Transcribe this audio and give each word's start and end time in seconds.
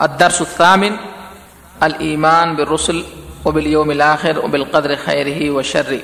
الدرس 0.00 0.40
الثامن، 0.40 0.96
الایمان 1.80 2.54
بالرسل 2.54 3.02
وبالیوم 3.44 3.90
الاخر 3.90 4.38
وبالقدر 4.38 4.94
خیره 5.04 5.54
وشره 5.54 5.98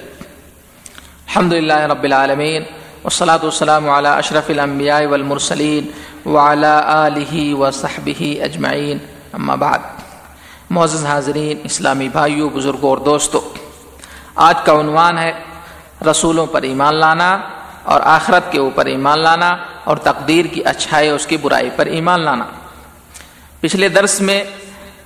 الحمد 1.28 1.52
لله 1.52 1.86
رب 1.86 2.04
العالمین، 2.04 2.62
والصلاة 3.04 3.38
والسلام 3.42 3.88
على 3.90 4.08
اشرف 4.08 4.50
الانبیاء 4.50 5.00
والمرسلین 5.06 5.90
وعلى 6.28 6.74
آلہ 6.84 7.54
وصحبہ 7.54 8.22
اجمعین، 8.44 8.98
اما 9.32 9.54
بعد۔ 9.54 9.78
معزز 10.70 11.06
حاضرین، 11.06 11.60
اسلامی 11.64 12.08
بھائیوں 12.08 12.50
بزرگوں 12.50 12.90
اور 12.90 12.98
دوستوں 12.98 13.40
آج 14.34 14.54
کا 14.64 14.80
عنوان 14.80 15.18
ہے 15.18 15.32
رسولوں 16.10 16.46
پر 16.46 16.62
ایمان 16.62 16.94
لانا 16.94 17.38
اور 17.82 18.00
آخرت 18.04 18.52
کے 18.52 18.58
اوپر 18.58 18.86
ایمان 18.86 19.18
لانا 19.18 19.56
اور 19.84 19.96
تقدیر 19.96 20.44
کی 20.44 20.64
اچھائی 20.64 21.08
اس 21.08 21.26
کی 21.26 21.36
برائی 21.36 21.70
پر 21.76 21.86
ایمان 21.86 22.20
لانا۔ 22.20 22.44
پچھلے 23.66 23.88
درس 23.88 24.20
میں 24.20 24.44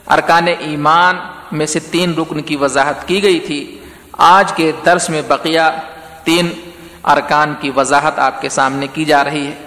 ارکان 0.07 0.47
ایمان 0.59 1.17
میں 1.53 1.67
سے 1.67 1.81
تین 1.81 2.15
رکن 2.15 2.43
کی 2.43 2.57
وضاحت 2.57 3.09
کی 3.09 3.23
گئی 3.23 3.41
تھی۔ 3.41 3.79
آج 4.13 4.53
کے 4.53 4.73
درس 4.87 5.11
میں 5.11 5.23
بقیہ 5.29 5.61
تین 6.25 6.53
ارکان 7.05 7.55
کی 7.61 7.71
وضاحت 7.77 8.19
آپ 8.19 8.41
کے 8.41 8.49
سامنے 8.49 8.87
کی 8.87 9.05
جا 9.05 9.25
رہی 9.25 9.47
ہے۔ 9.47 9.67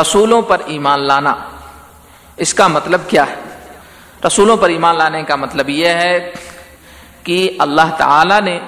رسولوں 0.00 0.42
پر 0.42 0.60
ایمان 0.66 1.00
لانا، 1.06 1.34
اس 2.36 2.54
کا 2.54 2.68
مطلب 2.68 3.00
کیا 3.06 3.24
ہے؟ 3.26 3.34
رسولوں 4.26 4.56
پر 4.56 4.68
ایمان 4.68 4.98
لانے 4.98 5.22
کا 5.22 5.36
مطلب 5.36 5.68
یہ 5.68 5.86
ہے 5.86 6.32
کہ 7.22 7.56
اللہ 7.58 7.94
تعالی 7.98 8.40
نے 8.44 8.60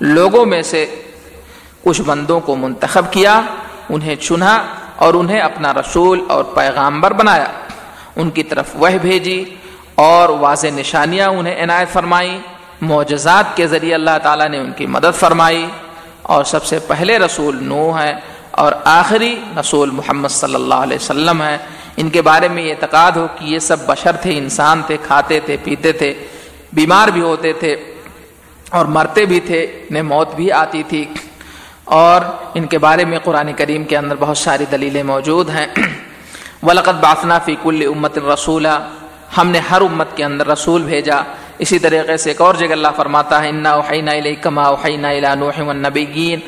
لوگوں 0.00 0.46
میں 0.46 0.62
سے 0.62 1.02
کچھ 1.82 2.02
بندوں 2.02 2.40
کو 2.40 2.56
منتخب 2.56 3.12
کیا، 3.12 3.40
انہیں 3.88 4.14
چنا 4.14 4.62
اور 4.96 5.14
انہیں 5.14 5.40
اپنا 5.40 5.72
رسول 5.72 6.24
اور 6.28 6.44
پیغامبر 6.44 7.12
بنایا۔ 7.12 7.46
ان 8.16 8.30
کی 8.30 8.42
طرف 8.42 8.66
وہ 8.74 8.88
بھیجی 9.02 9.44
اور 9.94 10.28
واضح 10.28 10.66
نشانیاں 10.74 11.28
انہیں 11.28 11.64
عنایت 11.64 11.88
فرمائی۔ 11.88 12.38
معجزات 12.80 13.56
کے 13.56 13.66
ذریعے 13.66 13.94
اللہ 13.94 14.18
تعالیٰ 14.22 14.48
نے 14.48 14.58
ان 14.58 14.72
کی 14.76 14.86
مدد 14.86 15.18
فرمائی۔ 15.18 15.66
اور 16.22 16.44
سب 16.44 16.64
سے 16.64 16.78
پہلے 16.78 17.18
رسول 17.18 17.64
نو 17.64 17.98
ہے 17.98 18.14
اور 18.50 18.72
آخری 18.84 19.40
رسول 19.60 19.90
محمد 19.90 20.28
صلی 20.28 20.54
اللہ 20.54 20.74
علیہ 20.74 20.96
وسلم 20.96 21.42
ہے 21.42 21.58
ان 21.96 22.10
کے 22.10 22.22
بارے 22.22 22.48
میں 22.48 22.62
یہ 22.62 22.74
اعتقاد 22.80 23.12
ہو 23.12 23.26
کہ 23.38 23.44
یہ 23.44 23.58
سب 23.58 23.86
بشر 23.86 24.16
تھے، 24.16 24.38
انسان 24.38 24.82
تھے، 24.86 24.96
کھاتے 25.02 25.40
تھے، 25.40 25.56
پیتے 25.64 25.92
تھے، 25.92 26.14
بیمار 26.72 27.08
بھی 27.08 27.20
ہوتے 27.20 27.52
تھے 27.52 27.76
اور 28.70 28.86
مرتے 28.86 29.24
بھی 29.24 29.40
تھے، 29.40 29.64
انہیں 29.64 30.02
موت 30.02 30.34
بھی 30.34 30.52
آتی 30.52 30.82
تھی۔ 30.88 31.04
اور 31.84 32.20
ان 32.54 32.66
کے 32.66 32.78
بارے 32.78 33.04
میں 33.04 33.18
قرآن 33.18 33.52
کریم 33.52 33.84
کے 33.84 33.96
اندر 33.96 34.14
بہت 34.18 34.38
ساری 34.38 34.64
دلیلیں 34.72 35.02
موجود 35.02 35.50
ہیں۔ 35.50 35.66
ولقت 36.62 37.00
باسنا 37.00 37.38
فی 37.38 37.56
کل 37.62 37.86
امت 37.86 38.18
رسولہ 38.18 38.88
ہم 39.38 39.48
نے 39.48 39.58
ہر 39.58 39.80
امت 39.80 40.06
کے 40.14 40.24
اندر 40.24 40.46
رسول 40.46 40.82
بھیجا۔ 40.82 41.16
اسی 41.58 41.78
طریقے 41.78 42.16
سے 42.16 42.30
ایک 42.30 42.40
اور 42.40 42.54
جگہ 42.54 42.72
اللہ 42.72 42.88
فرماتا 42.96 43.42
ہے، 43.42 43.48
انا 43.48 43.70
اوحینا 43.70 44.12
الیکما 44.12 44.62
اوحینا 44.62 45.34
نوح 45.34 45.60
والنبیین۔ 45.60 46.40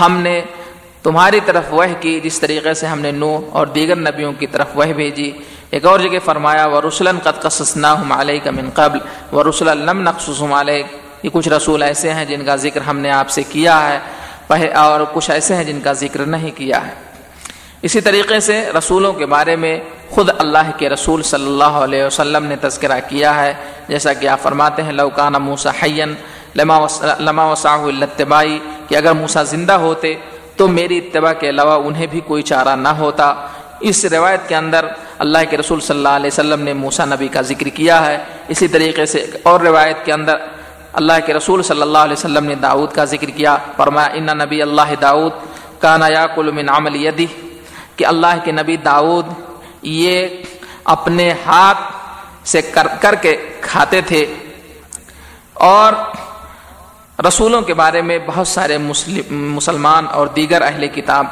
ہم 0.00 0.16
نے 0.16 0.42
تمہاری 1.02 1.40
طرف 1.46 1.64
وہ 1.70 1.84
کی، 2.00 2.20
جس 2.20 2.40
طریقے 2.40 2.74
سے 2.74 2.86
ہم 2.86 3.00
نے 3.00 3.10
نو 3.10 3.40
اور 3.52 3.66
دیگر 3.66 3.96
نبیوں 3.96 4.32
کی 4.32 4.46
طرف 4.46 4.66
وہ 4.74 4.84
بھیجی۔ 4.84 5.32
ایک 5.70 5.84
اور 5.84 6.00
جگہ 6.00 6.18
فرمایا 6.24 6.66
و 6.66 6.80
رسول 6.88 7.08
قد 7.22 7.42
قصصناہم 7.42 8.12
علیک 8.12 8.48
من 8.48 8.70
قبل۔ 8.74 8.98
و 9.32 9.50
رسول 9.50 9.78
لم 9.78 10.00
نقصصہم 10.00 10.52
علیک 10.52 10.86
یہ 11.22 11.30
کچھ 11.32 11.48
رسول 11.48 11.82
ایسے 11.82 12.12
ہیں 12.12 12.24
جن 12.24 12.44
کا 12.44 12.56
ذکر 12.56 12.80
ہم 12.80 12.98
نے 12.98 13.10
آپ 13.10 13.30
سے 13.30 13.42
کیا 13.42 13.88
ہے۔ 13.88 13.98
اور 14.74 15.00
کچھ 15.12 15.30
ایسے 15.30 15.54
ہیں 15.54 15.64
جن 15.64 15.80
کا 15.84 15.92
ذکر 15.92 16.20
نہیں 16.20 16.50
کیا 16.56 16.86
ہے۔ 16.86 17.13
اسی 17.84 18.00
طریقے 18.00 18.40
سے 18.40 18.70
رسولوں 18.78 19.12
کے 19.12 19.26
بارے 19.26 19.56
میں 19.56 19.78
خود 20.10 20.28
اللہ 20.38 20.70
کے 20.76 20.88
رسول 20.88 21.22
صلی 21.22 21.46
اللہ 21.46 21.74
علیہ 21.84 22.04
وسلم 22.04 22.44
نے 22.44 22.56
تذکرہ 22.56 23.00
کیا 23.08 23.34
ہے۔ 23.42 23.52
جیسا 23.88 24.12
کہ 24.12 24.28
آپ 24.28 24.40
فرماتے 24.40 24.82
ہیں 24.82 24.92
لوکانہ 24.92 25.38
موسا 25.38 25.70
حین 25.82 26.14
لما 26.56 27.44
وساح 27.50 27.82
التبائی 27.84 28.58
کہ 28.88 28.96
اگر 28.96 29.12
موسا 29.12 29.42
زندہ 29.42 29.72
ہوتے 29.72 30.14
تو 30.56 30.68
میری 30.68 30.98
اتباع 30.98 31.32
کے 31.32 31.48
علاوہ 31.48 31.76
انہیں 31.86 32.06
بھی 32.06 32.20
کوئی 32.20 32.42
چارہ 32.42 32.76
نہ 32.76 32.88
ہوتا۔ 32.88 33.34
اس 33.80 34.04
روایت 34.04 34.48
کے 34.48 34.56
اندر 34.56 34.86
اللہ 35.18 35.38
کے 35.50 35.56
رسول 35.56 35.80
صلی 35.80 35.96
اللہ 35.96 36.16
علیہ 36.20 36.30
وسلم 36.32 36.62
نے 36.62 36.72
موسا 36.72 37.04
نبی 37.04 37.28
کا 37.28 37.42
ذکر 37.42 37.68
کیا 37.68 38.06
ہے۔ 38.06 38.18
اسی 38.48 38.68
طریقے 38.68 39.06
سے 39.06 39.26
اور 39.42 39.60
روایت 39.60 40.04
کے 40.04 40.12
اندر 40.12 40.36
اللہ 40.92 41.26
کے 41.26 41.34
رسول 41.34 41.62
صلی 41.62 41.82
اللہ 41.82 41.98
علیہ 41.98 42.18
وسلم 42.18 42.44
نے 42.44 42.54
داود 42.54 42.92
کا 42.92 43.04
ذکر 43.04 43.30
کیا۔ 43.30 43.56
فرمایا، 43.76 44.08
ان 44.14 44.26
نبی 44.26 44.62
اللہ 44.62 44.94
داود 45.00 45.32
کانا 45.80 46.08
یا 46.08 46.26
من 46.36 46.68
عمل 46.68 46.96
یدی 46.96 47.26
کہ 47.96 48.06
اللہ 48.06 48.34
کے 48.44 48.52
نبی 48.52 48.76
داود 48.76 49.26
یہ 49.82 50.28
اپنے 50.84 51.34
ہاتھ 51.46 51.78
سے 52.48 52.62
کر 52.62 52.86
کر 53.00 53.14
کے 53.14 53.36
کھاتے 53.60 54.00
تھے 54.00 54.34
اور 55.54 55.92
رسولوں 57.28 57.62
کے 57.62 57.74
بارے 57.74 58.02
میں 58.02 58.18
بہت 58.26 58.48
سارے 58.48 58.78
مسلمان 59.30 60.06
اور 60.10 60.26
دیگر 60.26 60.62
اہل 60.62 60.86
کتاب 60.86 61.26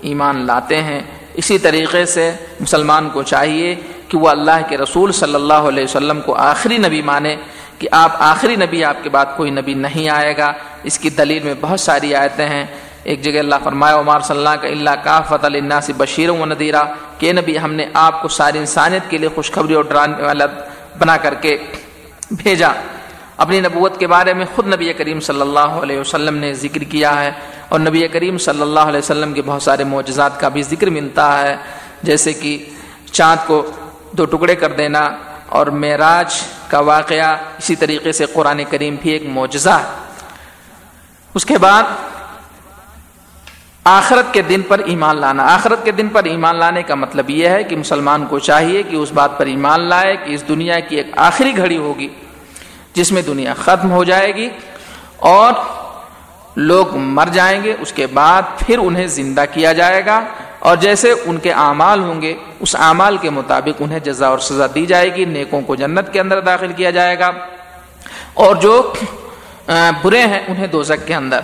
ایمان 0.00 0.46
لاتے 0.46 0.82
ہیں۔ 0.82 1.00
اسی 1.34 1.58
طریقے 1.58 2.06
سے 2.06 2.32
مسلمان 2.60 3.10
کو 3.10 3.22
چاہیے 3.22 3.74
کہ 4.08 4.18
وہ 4.18 4.28
اللہ 4.28 4.60
کے 4.68 4.76
رسول 4.76 5.12
صلی 5.12 5.34
اللہ 5.34 5.64
علیہ 5.68 5.84
وسلم 5.84 6.20
کو 6.20 6.34
آخری 6.34 6.78
نبی 6.78 7.02
مانے 7.02 7.36
کہ 7.78 7.88
آپ 7.90 8.12
آخری 8.18 8.56
نبی، 8.56 8.84
آپ 8.84 8.96
کے 9.02 9.08
بعد 9.08 9.26
کوئی 9.36 9.50
نبی 9.50 9.74
نہیں 9.74 10.08
آئے 10.08 10.36
گا۔ 10.36 10.52
اس 10.82 10.98
کی 10.98 11.10
دلیل 11.10 11.42
میں 11.42 11.54
بہت 11.60 11.80
ساری 11.80 12.14
آیتیں 12.14 12.48
ہیں۔ 12.48 12.66
ایک 13.04 13.22
جگہ 13.22 13.38
اللہ 13.38 13.54
فرمایا 13.64 13.98
عمار 13.98 14.20
صلی 14.20 14.36
اللہ 14.36 14.60
کا 14.60 14.68
اللہ 14.68 15.04
کا 15.04 15.20
فت 15.20 15.44
اللہ 15.44 15.80
سے 15.82 15.92
بشیر 15.96 16.30
و 16.30 16.46
ندیرہ 16.46 16.82
کہ 17.18 17.32
نبی، 17.32 17.58
ہم 17.58 17.74
نے 17.74 17.86
آپ 17.94 18.22
کو 18.22 18.28
ساری 18.28 18.58
انسانیت 18.58 19.10
کے 19.10 19.18
لیے 19.18 19.28
خوشخبری 19.34 19.74
اور 19.74 19.84
ڈرانے 19.84 20.22
والا 20.22 20.46
بنا 20.98 21.16
کر 21.16 21.34
کے 21.34 21.58
بھیجا۔ 22.30 22.68
اپنی 23.36 23.60
نبوت 23.60 23.98
کے 23.98 24.06
بارے 24.06 24.34
میں 24.34 24.46
خود 24.54 24.66
نبی 24.66 24.92
کریم 24.92 25.20
صلی 25.20 25.40
اللہ 25.40 25.58
علیہ 25.58 25.98
وسلم 25.98 26.36
نے 26.36 26.54
ذکر 26.54 26.80
کیا 26.80 27.24
ہے۔ 27.24 27.30
اور 27.68 27.80
نبی 27.80 28.08
کریم 28.08 28.38
صلی 28.38 28.62
اللہ 28.62 28.80
علیہ 28.80 28.98
وسلم 28.98 29.32
کے 29.32 29.42
بہت 29.46 29.62
سارے 29.62 29.84
معجزات 29.84 30.40
کا 30.40 30.48
بھی 30.48 30.62
ذکر 30.62 30.90
ملتا 30.90 31.42
ہے۔ 31.42 31.56
جیسے 32.02 32.32
کہ 32.32 32.64
چاند 33.12 33.46
کو 33.46 33.70
دو 34.12 34.24
ٹکڑے 34.24 34.54
کر 34.54 34.72
دینا 34.72 35.08
اور 35.48 35.66
معراج 35.66 36.34
کا 36.68 36.78
واقعہ، 36.78 37.36
اسی 37.58 37.76
طریقے 37.76 38.12
سے 38.12 38.24
قرآن 38.32 38.62
کریم 38.70 38.96
بھی 39.02 39.10
ایک 39.10 39.22
معجزہ 39.26 39.70
ہے۔ 39.70 40.12
اس 41.34 41.46
کے 41.46 41.58
بعد 41.58 41.82
آخرت 43.84 44.32
کے 44.34 44.42
دن 44.42 44.60
پر 44.68 44.78
ایمان 44.84 45.16
لانا۔ 45.20 45.44
آخرت 45.54 45.84
کے 45.84 45.90
دن 45.92 46.08
پر 46.08 46.24
ایمان 46.24 46.56
لانے 46.56 46.82
کا 46.82 46.94
مطلب 46.94 47.30
یہ 47.30 47.48
ہے 47.48 47.62
کہ 47.64 47.76
مسلمان 47.76 48.24
کو 48.26 48.38
چاہیے 48.38 48.82
کہ 48.82 48.96
اس 48.96 49.12
بات 49.12 49.36
پر 49.38 49.46
ایمان 49.46 49.80
لائے 49.80 50.16
کہ 50.16 50.34
اس 50.34 50.46
دنیا 50.48 50.78
کی 50.80 50.96
ایک 50.96 51.06
آخری 51.16 51.56
گھڑی 51.56 51.76
ہوگی 51.76 52.08
جس 52.94 53.12
میں 53.12 53.22
دنیا 53.22 53.54
ختم 53.54 53.90
ہو 53.90 54.04
جائے 54.04 54.34
گی 54.34 54.48
اور 55.32 55.52
لوگ 56.56 56.96
مر 56.96 57.28
جائیں 57.32 57.62
گے، 57.64 57.74
اس 57.80 57.92
کے 57.92 58.06
بعد 58.06 58.42
پھر 58.58 58.78
انہیں 58.78 59.06
زندہ 59.06 59.44
کیا 59.52 59.72
جائے 59.72 60.04
گا 60.06 60.20
اور 60.58 60.76
جیسے 60.76 61.12
ان 61.24 61.36
کے 61.36 61.52
اعمال 61.52 62.00
ہوں 62.00 62.22
گے، 62.22 62.34
اس 62.60 62.74
اعمال 62.76 63.16
کے 63.16 63.30
مطابق 63.30 63.82
انہیں 63.82 63.98
جزا 63.98 64.28
اور 64.28 64.38
سزا 64.38 64.66
دی 64.74 64.86
جائے 64.86 65.14
گی، 65.14 65.24
نیکوں 65.24 65.60
کو 65.60 65.74
جنت 65.74 66.12
کے 66.12 66.20
اندر 66.20 66.40
داخل 66.40 66.72
کیا 66.72 66.90
جائے 66.90 67.18
گا 67.18 67.30
اور 68.34 68.56
جو 68.56 68.92
برے 70.02 70.20
ہیں، 70.20 70.40
انہیں 70.48 70.66
دوزک 70.66 71.06
کے 71.06 71.14
اندر۔ 71.14 71.40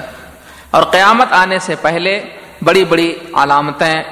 اور 0.70 0.82
قیامت 0.90 1.32
آنے 1.32 1.58
سے 1.58 1.74
پہلے 1.82 2.20
بڑی 2.62 2.84
بڑی 2.84 3.12
علامتیں، 3.42 4.02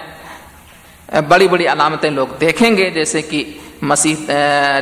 بڑی 1.29 1.49
بڑی 1.49 1.67
علامتیں 1.69 2.11
لوگ 2.11 2.29
دیکھیں 2.41 2.77
گے، 2.77 2.91
جیسے 2.91 3.23
کہ 3.23 3.43
مسیح 3.83 4.31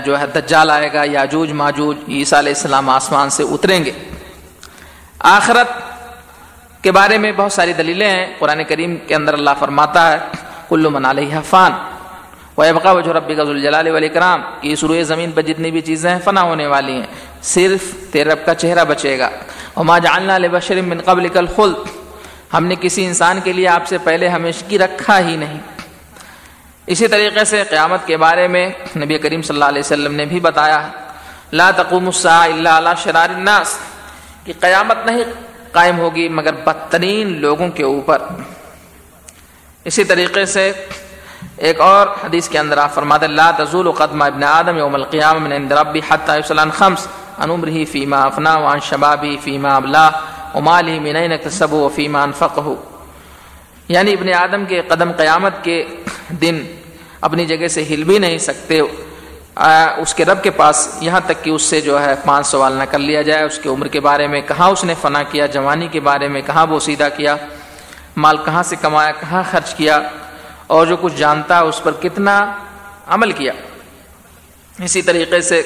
جو 0.05 0.19
ہے 0.21 0.27
دجال 0.35 0.71
آئے 0.71 0.93
گا، 0.93 1.03
یاجوج، 1.05 1.53
ماجوج، 1.53 1.97
عیسیٰ 2.09 2.39
علیہ 2.39 2.53
السلام 2.57 2.89
آسمان 2.91 3.31
سے 3.31 3.43
اتریں 3.43 3.85
گے۔ 3.85 3.93
آخرت 5.19 5.69
کے 6.83 6.93
بارے 6.93 7.19
میں 7.19 7.33
بہت 7.37 7.53
ساری 7.53 7.73
دلیلیں 7.73 8.11
ہیں۔ 8.11 8.27
قرآن 8.39 8.61
کریم 8.69 8.97
کے 9.07 9.15
اندر 9.15 9.35
اللہ 9.35 9.55
فرماتا 9.59 10.11
ہے 10.13 10.19
کلو 10.69 10.91
من 10.91 11.05
علیہ 11.05 11.41
فان 11.51 11.73
وبقا 12.59 12.91
وجہ 12.93 13.13
ربی 13.13 13.35
کا 13.35 13.45
ذوالجلال 13.45 13.89
ولی 13.95 14.09
کرام 14.09 14.43
کہ 14.61 14.73
اس 14.73 14.85
روئے 14.85 15.03
زمین 15.05 15.31
پر 15.33 15.43
جتنی 15.43 15.71
بھی 15.71 15.81
چیزیں 15.81 16.11
ہیں، 16.11 16.19
فنا 16.25 16.43
ہونے 16.43 16.67
والی 16.67 16.93
ہیں۔ 16.93 17.11
صرف 17.47 18.13
تیرے 18.13 18.31
رب 18.31 18.47
کا 18.47 18.55
چہرہ 18.55 18.85
بچے 18.85 19.19
گا۔ 19.19 19.31
وما 19.77 19.99
جعلنا 19.99 20.39
لبشر 20.39 20.81
من 20.81 21.01
قبل 21.01 21.29
کل 21.29 21.47
خلد 21.57 21.77
ہم 22.55 22.67
نے 22.67 22.75
کسی 22.81 23.07
انسان 23.07 23.41
کے 23.45 23.53
لیے 23.53 23.69
آپ 23.69 23.87
سے 23.87 23.99
پہلے 23.99 24.29
ہمیشگی 24.29 24.79
رکھا 24.79 25.19
ہی 25.19 25.37
نہیں۔ 25.37 25.61
اسی 26.87 27.09
طریقے 27.09 27.45
سے 27.45 27.65
قیامت 27.71 28.07
کے 28.07 28.17
بارے 28.17 28.49
میں 28.49 28.71
نبی 28.97 29.19
کریم 29.19 29.43
صلی 29.43 29.55
اللہ 29.55 29.65
علیہ 29.65 29.81
وسلم 29.81 30.15
نے 30.15 30.25
بھی 30.25 30.41
بتایا، 30.41 30.89
لا 31.53 31.71
تقوم 31.71 32.07
الساعة 32.07 32.53
الا 32.53 32.79
على 32.79 32.91
شرار 33.03 33.31
الناس۔ 33.31 33.79
کہ 34.45 34.53
قیامت 34.61 34.97
نہیں 35.07 35.19
قائم 35.73 35.99
ہوگی 35.99 36.29
مگر 36.29 36.55
بدترین 36.55 37.41
لوگوں 37.41 37.69
کے 37.69 37.85
اوپر۔ 37.85 38.23
اسی 39.85 40.05
طریقے 40.05 40.47
سے 40.47 40.73
ایک 41.57 41.81
اور 41.81 42.07
حدیث 42.07 42.49
کے 42.49 42.59
اندر 42.59 42.79
آپ 42.79 42.95
فرماتے 42.95 43.27
لا 43.27 43.51
تزول 43.51 43.91
قدم 43.91 44.23
ابن 44.23 44.45
آدم 44.45 44.79
یوم 44.79 44.95
القیام 44.95 45.43
من 45.43 45.53
عند 45.53 45.73
ربی 45.73 46.01
حتی 46.09 46.33
یسلان 46.33 46.71
خمس۔ 46.71 47.09
ان 47.39 47.51
عمره 47.51 47.85
فیما 47.93 48.21
افنا 48.25 48.55
وان 48.65 48.81
شبابی 48.89 49.37
فیما 49.45 49.75
ابلا 49.77 50.09
ومالی 50.55 50.99
من 51.07 51.17
اکتسب 51.17 51.73
و 51.75 51.89
فیما 51.95 52.25
یعنی 53.89 54.13
ابن 54.13 54.33
آدم 54.35 54.65
کے 54.69 54.81
قدم 54.89 55.13
قیامت 55.17 55.65
کے 55.65 55.83
دن 56.43 56.63
اپنی 57.27 57.45
جگہ 57.47 57.69
سے 57.75 57.85
ہل 57.91 58.03
بھی 58.05 58.19
نہیں 58.19 58.39
سکتے۔ 58.47 58.81
اس 60.03 60.15
کے 60.15 60.25
رب 60.25 60.43
کے 60.43 60.51
پاس 60.57 60.89
یہاں 61.01 61.21
تک 61.27 61.45
کہ 61.45 61.51
اس 61.51 61.63
سے 61.63 61.81
جو 61.81 62.01
ہے 62.03 62.15
پانچ 62.25 62.47
سوال 62.47 62.73
نہ 62.79 62.85
کر 62.91 62.99
لیا 62.99 63.23
جائے۔ 63.29 63.45
اس 63.45 63.59
کی 63.63 63.69
عمر 63.69 63.89
کے 63.89 64.01
بارے 64.07 64.27
میں 64.33 64.41
کہاں 64.49 64.69
اس 64.71 64.85
نے 64.85 64.95
فنا 65.01 65.23
کیا، 65.31 65.47
جوانی 65.55 65.89
کے 65.93 66.01
بارے 66.09 66.29
میں 66.29 66.43
کہاں 66.47 66.67
وہ 66.71 66.79
سیدھا 66.87 67.09
کیا، 67.17 67.37
مال 68.17 68.37
کہاں 68.45 68.63
سے 68.71 68.77
کمایا، 68.81 69.13
کہاں 69.21 69.43
خرچ 69.51 69.75
کیا، 69.75 70.01
اور 70.67 70.87
جو 70.87 70.97
کچھ 71.01 71.17
جانتا 71.17 71.59
اس 71.69 71.83
پر 71.83 71.93
کتنا 72.03 72.35
عمل 73.15 73.33
کیا۔ 73.39 73.53
اسی 74.85 75.03
طریقے 75.03 75.41
سے 75.41 75.63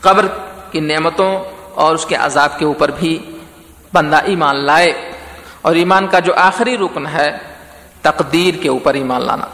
قبر 0.00 0.26
کی 0.72 0.80
نعمتوں 0.80 1.38
اور 1.74 1.94
اس 1.94 2.06
کے 2.06 2.16
عذاب 2.16 2.58
کے 2.58 2.64
اوپر 2.64 2.90
بھی 2.90 3.38
بندہ 3.94 4.16
ایمان 4.16 4.56
لائے۔ 4.56 5.12
اور 5.62 5.74
ایمان 5.74 6.06
کا 6.06 6.18
جو 6.18 6.34
آخری 6.34 6.78
رکن 6.78 7.06
ہے، 7.06 7.38
تقدیر 8.02 8.62
کے 8.62 8.68
اوپر 8.68 8.94
ایمان 8.94 9.22
لانا۔ 9.22 9.46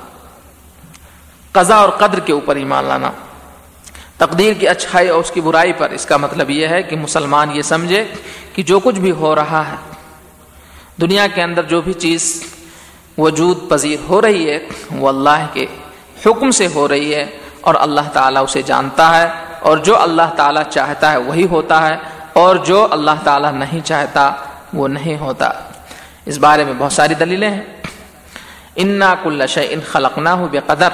قضا 1.53 1.77
اور 1.77 1.89
قدر 1.89 2.21
کے 2.21 2.33
اوپر 2.33 2.57
ایمان 2.57 2.85
لانا۔ 2.85 3.11
تقدیر 4.17 4.53
کی 4.53 4.69
اچھائی 4.69 5.09
اور 5.09 5.21
اس 5.21 5.31
کی 5.31 5.41
برائی 5.41 5.73
پر 5.73 5.91
اس 5.91 6.07
کا 6.07 6.17
مطلب 6.17 6.51
یہ 6.51 6.67
ہے 6.67 6.83
کہ 6.83 6.97
مسلمان 6.97 7.57
یہ 7.57 7.63
سمجھے 7.63 8.05
کہ 8.53 8.63
جو 8.63 8.81
کچھ 8.81 9.01
بھی 9.01 9.11
ہو 9.11 9.35
رہا 9.35 9.63
ہے، 9.73 9.77
دنیا 11.01 11.27
کے 11.27 11.43
اندر 11.43 11.63
جو 11.63 11.81
بھی 11.81 11.93
چیز 11.93 12.45
وجود 13.19 13.69
پذیر 13.69 13.99
ہو 14.09 14.21
رہی 14.21 14.51
ہے، 14.51 14.59
وہ 14.91 15.09
اللہ 15.09 15.47
کے 15.53 15.67
حکم 16.27 16.51
سے 16.51 16.67
ہو 16.75 16.89
رہی 16.89 17.15
ہے 17.15 17.39
اور 17.61 17.75
اللہ 17.79 18.09
تعالیٰ 18.13 18.43
اسے 18.43 18.63
جانتا 18.63 19.19
ہے۔ 19.19 19.48
اور 19.61 19.79
جو 19.79 20.03
اللہ 20.03 20.35
تعالیٰ 20.37 20.63
چاہتا 20.71 21.13
ہے 21.13 21.17
وہی 21.17 21.47
ہوتا 21.47 21.89
ہے 21.89 21.97
اور 22.33 22.57
جو 22.57 22.87
اللہ 22.91 23.11
تعالیٰ 23.25 23.53
نہیں 23.53 23.81
چاہتا 23.87 24.31
وہ 24.73 24.89
نہیں 24.89 25.19
ہوتا۔ 25.19 25.51
اس 26.27 26.39
بارے 26.39 26.65
میں 26.65 26.73
بہت 26.79 26.93
ساری 26.93 27.15
دلیلیں 27.15 27.51
ہیں۔ 27.51 27.63
انا 28.77 29.15
کل 29.23 29.43
ان 29.71 29.81
خلقنا 29.93 30.35
ہو 30.35 30.49
بے 30.49 30.59
قدر 30.67 30.89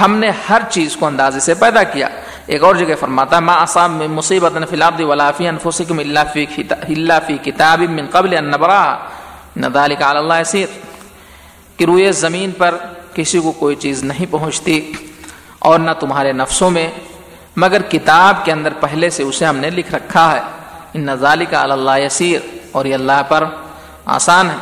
ہم 0.00 0.16
نے 0.16 0.30
ہر 0.48 0.62
چیز 0.70 0.96
کو 0.96 1.06
اندازے 1.06 1.40
سے 1.40 1.54
پیدا 1.54 1.82
کیا۔ 1.82 2.08
ایک 2.46 2.62
اور 2.64 2.74
جگہ 2.74 2.94
فرماتا 3.00 3.36
ہے، 3.36 3.40
ما 3.40 3.54
اصاب 3.54 3.90
میں 3.90 4.08
مصیبت 4.08 4.52
فلاب 4.70 5.00
ولافی 5.00 5.48
انفسکم 5.48 5.98
اللہ 5.98 6.18
فی 6.32 6.46
اللہ 6.88 7.12
فی 7.26 7.38
کتاب 7.38 7.80
من 7.80 8.06
قبل 8.10 8.36
ان 8.36 8.44
نبرا 8.44 8.96
ندالک 9.56 10.02
علی 10.02 10.18
اللہ 10.18 10.40
یسیر 10.40 10.66
کہ 11.76 11.84
روئے 11.84 12.12
زمین 12.12 12.50
پر 12.50 12.74
کسی 13.14 13.40
کو 13.40 13.52
کوئی 13.52 13.76
چیز 13.76 14.04
نہیں 14.04 14.26
پہنچتی۔ 14.30 14.92
اور 15.64 15.78
نہ 15.78 15.90
تمہارے 16.00 16.32
نفسوں 16.32 16.70
میں، 16.70 16.90
مگر 17.56 17.82
کتاب 17.82 18.44
کے 18.44 18.52
اندر 18.52 18.72
پہلے 18.80 19.10
سے 19.10 19.22
اسے 19.22 19.44
ہم 19.44 19.56
نے 19.56 19.70
لکھ 19.70 19.94
رکھا 19.94 20.34
ہے۔ 20.34 20.40
ان 20.94 21.02
نظال 21.06 21.44
کا 21.50 21.62
اللہ 21.62 21.98
یسیر۔ 21.98 22.40
اور 22.72 22.84
یہ 22.84 22.94
اللہ 22.94 23.22
پر 23.28 23.44
آسان 24.04 24.50
ہے۔ 24.50 24.56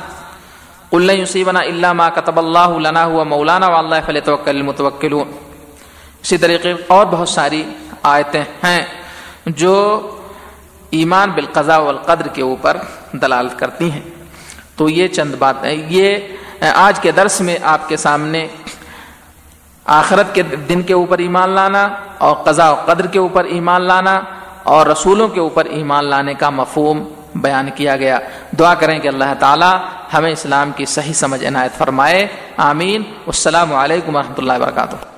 اللہ 0.93 1.12
یوسیبنا 1.12 1.60
اللہ 1.60 1.93
ما 1.93 2.08
کتب 2.08 2.38
اللہ 2.38 2.88
لنا 2.88 3.04
ہوا 3.04 3.25
مولانا 3.25 3.69
و 3.69 3.76
اللہ 3.76 3.94
فل 4.06 4.19
توکل 4.25 4.62
اسی 6.22 6.38
طریقے 6.38 6.75
اور 6.87 7.06
بہت 7.06 7.28
ساری 7.28 7.64
آیتیں 8.02 8.40
ہیں 8.40 8.82
جو 9.46 10.00
ایمان 10.90 11.31
بالقضاء 11.31 11.78
والقدر 11.78 12.28
کے 12.28 12.43
اوپر 12.43 12.76
دلالت 13.12 13.58
کرتی 13.58 13.90
ہیں۔ 13.90 14.00
تو 14.76 14.88
یہ 14.88 15.08
چند 15.08 15.34
باتیں، 15.38 15.70
یہ 15.88 16.16
آج 16.75 17.00
کے 17.00 17.10
درس 17.10 17.40
میں 17.40 17.56
آپ 17.62 17.88
کے 17.88 17.96
سامنے 17.96 18.46
آخرت 19.84 20.34
کے 20.34 20.43
دن 20.43 20.82
کے 20.82 20.94
اوپر 20.94 21.19
ایمان 21.19 21.50
لانا 21.50 21.88
اور 22.19 22.37
قضاء 22.37 22.70
و 22.70 22.75
قدر 22.75 23.06
کے 23.06 23.19
اوپر 23.19 23.44
ایمان 23.44 23.82
لانا 23.82 24.20
اور 24.62 24.87
رسولوں 24.87 25.29
کے 25.29 25.40
اوپر 25.40 25.64
ایمان 25.64 26.05
لانے 26.05 26.34
کا 26.34 26.50
مفہوم 26.50 27.05
بیان 27.34 27.69
کیا 27.75 27.96
گیا۔ 27.96 28.19
دعا 28.58 28.75
کریں 28.75 28.99
کہ 28.99 29.08
اللہ 29.08 29.34
تعالی 29.38 29.76
ہمیں 30.14 30.31
اسلام 30.31 30.70
کی 30.76 30.84
صحیح 30.84 31.12
سمجھ 31.12 31.44
عنایت 31.44 31.79
فرمائے۔ 31.79 32.26
آمین۔ 32.56 33.02
السلام 33.26 33.75
علیکم 33.75 34.17
و 34.17 34.19
اللہ 34.19 34.52
وبرکاتہ۔ 34.52 35.12